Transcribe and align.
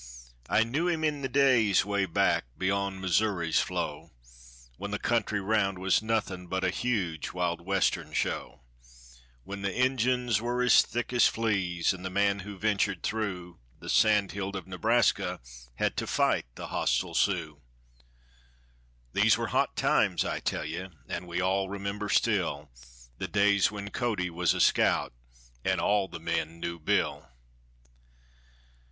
I 0.49 0.63
knew 0.63 0.87
him 0.87 1.03
in 1.03 1.21
the 1.21 1.29
days 1.29 1.85
way 1.85 2.07
back, 2.07 2.45
beyond 2.57 3.01
Missouri's 3.01 3.59
flow, 3.59 4.11
When 4.77 4.89
the 4.89 4.97
country 4.97 5.39
round 5.39 5.77
was 5.77 6.01
nothing 6.01 6.47
but 6.47 6.63
a 6.63 6.71
huge 6.71 7.33
Wild 7.33 7.61
Western 7.61 8.11
Show; 8.11 8.61
When 9.43 9.61
the 9.61 9.71
Injuns 9.71 10.41
were 10.41 10.63
as 10.63 10.81
thick 10.81 11.13
as 11.13 11.27
fleas, 11.27 11.93
and 11.93 12.03
the 12.03 12.09
man 12.09 12.39
who 12.39 12.57
ventured 12.57 13.03
through 13.03 13.59
The 13.79 13.89
sandhills 13.91 14.55
of 14.55 14.65
Nebraska 14.65 15.39
had 15.75 15.95
to 15.97 16.07
fight 16.07 16.47
the 16.55 16.69
hostile 16.69 17.13
Sioux. 17.13 17.61
These 19.13 19.37
were 19.37 19.49
hot 19.49 19.75
times, 19.75 20.25
I 20.25 20.39
tell 20.39 20.65
you; 20.65 20.89
and 21.09 21.27
we 21.27 21.39
all 21.41 21.69
remember 21.69 22.09
still 22.09 22.71
The 23.19 23.27
days 23.27 23.69
when 23.69 23.91
Cody 23.91 24.31
was 24.31 24.55
a 24.55 24.61
scout, 24.61 25.13
and 25.63 25.79
all 25.79 26.07
the 26.07 26.19
men 26.19 26.59
knew 26.59 26.79
Bill. 26.79 27.29